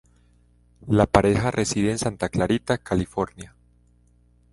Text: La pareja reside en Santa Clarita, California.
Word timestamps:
La 0.87 1.05
pareja 1.05 1.51
reside 1.51 1.91
en 1.91 1.99
Santa 1.99 2.29
Clarita, 2.29 2.79
California. 2.79 3.55